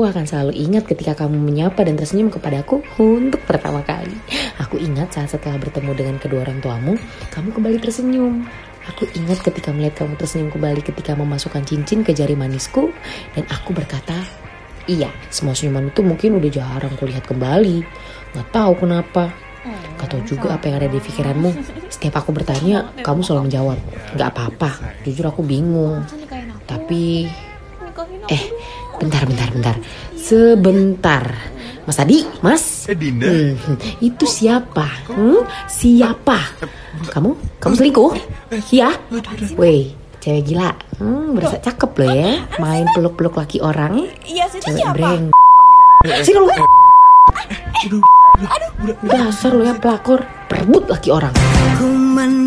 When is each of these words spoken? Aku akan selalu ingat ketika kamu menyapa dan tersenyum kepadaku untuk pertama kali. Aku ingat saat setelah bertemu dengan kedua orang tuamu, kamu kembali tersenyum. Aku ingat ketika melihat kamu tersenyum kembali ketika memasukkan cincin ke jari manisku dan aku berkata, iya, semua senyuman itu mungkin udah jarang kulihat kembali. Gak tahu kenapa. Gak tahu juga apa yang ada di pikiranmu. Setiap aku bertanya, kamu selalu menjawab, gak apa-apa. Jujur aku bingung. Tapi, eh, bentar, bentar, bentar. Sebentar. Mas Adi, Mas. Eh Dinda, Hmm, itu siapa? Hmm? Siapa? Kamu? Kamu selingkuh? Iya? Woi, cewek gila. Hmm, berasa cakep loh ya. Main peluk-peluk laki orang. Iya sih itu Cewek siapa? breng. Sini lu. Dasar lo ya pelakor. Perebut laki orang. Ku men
Aku 0.00 0.08
akan 0.08 0.24
selalu 0.24 0.56
ingat 0.56 0.88
ketika 0.88 1.12
kamu 1.12 1.36
menyapa 1.36 1.84
dan 1.84 1.92
tersenyum 1.92 2.32
kepadaku 2.32 2.80
untuk 2.96 3.36
pertama 3.44 3.84
kali. 3.84 4.16
Aku 4.56 4.80
ingat 4.80 5.12
saat 5.12 5.28
setelah 5.28 5.60
bertemu 5.60 5.92
dengan 5.92 6.16
kedua 6.16 6.40
orang 6.40 6.56
tuamu, 6.64 6.96
kamu 7.28 7.52
kembali 7.52 7.76
tersenyum. 7.84 8.48
Aku 8.88 9.04
ingat 9.12 9.44
ketika 9.44 9.68
melihat 9.76 10.00
kamu 10.00 10.16
tersenyum 10.16 10.48
kembali 10.56 10.80
ketika 10.80 11.12
memasukkan 11.12 11.68
cincin 11.68 12.00
ke 12.00 12.16
jari 12.16 12.32
manisku 12.32 12.88
dan 13.36 13.44
aku 13.52 13.76
berkata, 13.76 14.16
iya, 14.88 15.12
semua 15.28 15.52
senyuman 15.52 15.92
itu 15.92 16.00
mungkin 16.00 16.40
udah 16.40 16.48
jarang 16.48 16.96
kulihat 16.96 17.28
kembali. 17.28 17.84
Gak 18.40 18.56
tahu 18.56 18.80
kenapa. 18.80 19.28
Gak 20.00 20.16
tahu 20.16 20.24
juga 20.24 20.56
apa 20.56 20.72
yang 20.72 20.80
ada 20.80 20.88
di 20.88 20.96
pikiranmu. 20.96 21.52
Setiap 21.92 22.24
aku 22.24 22.32
bertanya, 22.32 22.88
kamu 23.04 23.20
selalu 23.20 23.52
menjawab, 23.52 23.76
gak 24.16 24.32
apa-apa. 24.32 24.96
Jujur 25.04 25.28
aku 25.28 25.44
bingung. 25.44 26.00
Tapi, 26.64 27.28
eh, 28.30 28.42
bentar, 28.96 29.26
bentar, 29.26 29.48
bentar. 29.50 29.76
Sebentar. 30.14 31.24
Mas 31.84 31.98
Adi, 31.98 32.22
Mas. 32.40 32.86
Eh 32.86 32.94
Dinda, 32.94 33.26
Hmm, 33.26 33.56
itu 33.98 34.22
siapa? 34.22 34.86
Hmm? 35.10 35.42
Siapa? 35.66 36.38
Kamu? 37.10 37.30
Kamu 37.58 37.74
selingkuh? 37.74 38.12
Iya? 38.70 38.94
Woi, 39.58 39.90
cewek 40.18 40.42
gila. 40.46 40.70
Hmm, 41.00 41.34
berasa 41.34 41.58
cakep 41.58 41.90
loh 41.98 42.10
ya. 42.12 42.32
Main 42.58 42.86
peluk-peluk 42.94 43.34
laki 43.34 43.58
orang. 43.58 44.06
Iya 44.22 44.46
sih 44.46 44.60
itu 44.60 44.70
Cewek 44.70 44.78
siapa? 44.78 44.94
breng. 44.94 45.24
Sini 46.22 46.38
lu. 46.38 46.46
Dasar 49.02 49.52
lo 49.52 49.62
ya 49.64 49.74
pelakor. 49.74 50.22
Perebut 50.46 50.86
laki 50.86 51.10
orang. 51.10 51.32
Ku 51.76 51.88
men 51.88 52.39